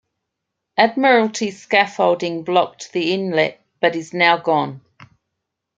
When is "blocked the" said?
2.43-3.13